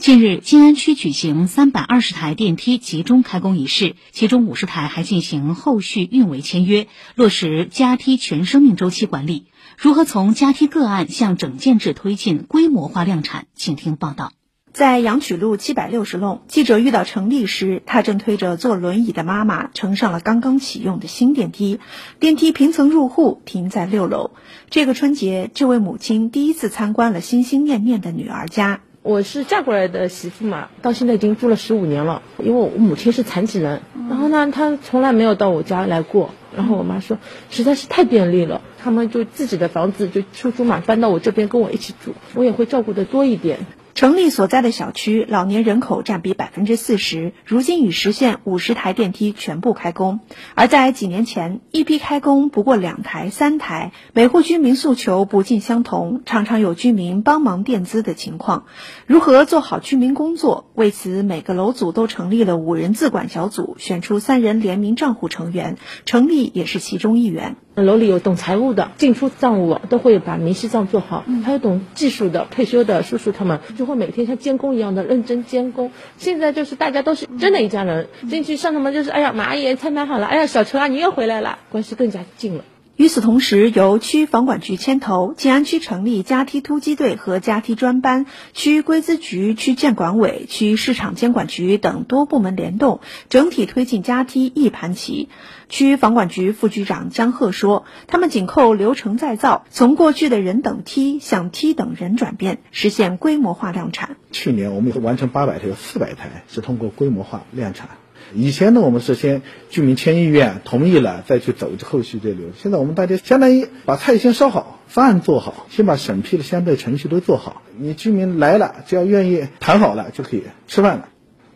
[0.00, 9.48] 近日，静安区举行三百二十台电梯集中开工仪式，其中五十台还进行后续运维签约，落实加梯全生命周期管理。
[9.76, 13.44] 如何从加梯个案向整建制推进规模化量产？
[13.54, 14.32] 请听报道。
[14.72, 21.78] 在杨曲路七百六十弄，记者遇到程丽时，她正推着坐轮椅的妈妈乘上了刚刚启用的新电梯，
[22.18, 24.30] 电梯平层入户，停在六楼。
[24.70, 28.80] 这个春节，这位母亲第一次参观了心心念念的女儿家。
[29.02, 32.20] 我是嫁过来的媳妇嘛，到现在已经住了十五年了。
[32.38, 36.30] 因为我母亲是残疾人，然后呢，她从来没有到我家来过。
[36.54, 37.16] 然后我妈说，
[37.48, 43.60] 实在是太便利了，他们就自己的房子就出租嘛，搬到我这边跟我一起住，我也会照顾的多一点。
[43.94, 50.20] 成立所在的小区老年人口占比百分之四十，如今已实现五十台电梯全部开工。
[50.54, 58.64] 而在几年前，一批开工不过两台、三台，每户居民诉求不尽相同，常常有居民帮忙垫资的情况。
[59.06, 60.70] 如何做好居民工作？
[60.74, 67.56] 为此，每个楼组都成立了五人自管小组，选出三人联名账户成员，成立也是其中一员。
[67.84, 75.90] 楼里有懂财务的，进出账务都会把明细账做好；还有懂技术的，退休的叔叔他们就会每天像监工一样的认真监工。
[76.16, 82.64] 现在就是大家都是真的一家人，进去上他们就是哎呀，马阿姨菜买好了，哎呀，小陈啊，你又回来了，关系更加近了。
[83.00, 95.30] 与此同时，由区房管局牵头，静安区成立加梯突击队和加梯专班，区规资局、区建管委、区市场监管局等多部门联动，整体推进加梯一盘棋。
[95.70, 104.18] 区房管局副局长江鹤说：“他们紧扣流程再造，从过去的人等梯向梯等人转变，实现规模化量产。
[104.30, 107.88] 去年我们完成八百台，有四百台是通过规模化量产。”
[108.34, 112.48] 以前呢，我们是先居民签意愿同意了，再去走后续这流。
[112.56, 117.62] 现在我们大家相当于把菜先烧好，饭做好，先把审批的相对程序都做好。
[117.78, 121.08] 你居民来了，只要愿意谈好了，就可以吃饭了。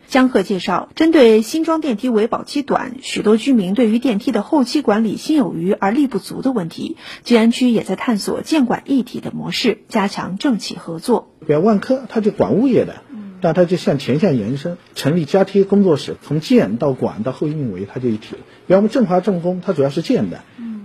[0.07, 11.31] 江鹤介绍，针对新装电梯维保期短，许多居民对于电梯的后期管理心有余而力不足的问题，静安区也在探索建管一体的模式，加强政企合作。
[11.47, 13.01] 比如万科，它就管物业的。
[13.45, 18.39] 那它就向前线延伸，成立加贴工作室，从建到管到后运维，它就一体了。
[18.65, 20.41] 比如我们振华重工，它主要是建的，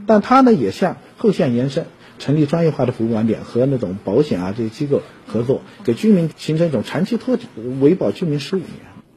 [0.07, 1.87] 但它呢也向后线延伸，
[2.19, 7.47] 成立专业化的服务网点和那种保险啊这些机构合作，给居民形成一种长期托底，
[7.81, 8.69] 维保居民十五年。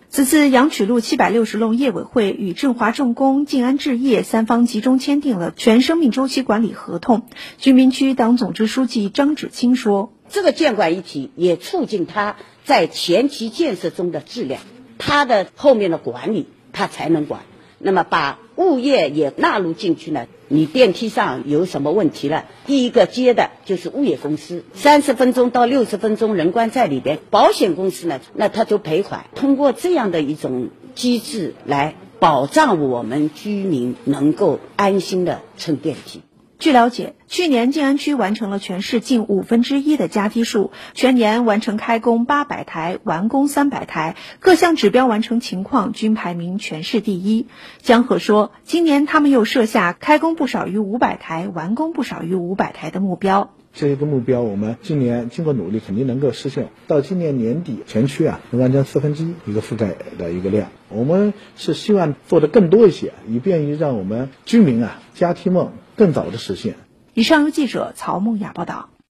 [0.07, 7.23] 此次杨曲路七百六十弄业委会与振华重工、静安置业三方集中签订了全生命周期管理合同。
[7.57, 12.35] 居民区党总支书记张芷清说：“这个建管一体也促进它。”
[12.65, 14.61] 在前期建设中的质量，
[14.97, 17.41] 它的后面的管理，它才能管。
[17.77, 20.27] 那么把物业也纳入进去呢？
[20.47, 22.45] 你电梯上有什么问题了？
[22.65, 27.19] 第一个接的就是物业公司，三十分钟到六十分钟人关在里边。
[27.29, 29.25] 保险公司呢，那他就赔款。
[29.35, 36.21] 通过这样的一种机制来保障我们居民能够安心的乘电梯。
[36.63, 47.47] 据了解，去年静安区完成了全市近五分之一的加梯数，全年完成开工八百台，完工三百台，各项指标完成情况均排名全市第一。
[47.81, 53.53] 江河说，今年他们又设下开工不少于五百台，完工不少于五百台的目标。
[53.73, 56.69] 这一个目标，我们今年经过努力，肯定能够实现。
[56.87, 60.69] 到今年年底，全区啊能完成四分之一一个覆盖的一个量。
[60.87, 66.75] 我们是希望做的更多一些，以便于让我们居民啊加梯梦更早的实现。
[67.13, 68.92] 以上由记者曹梦雅报道。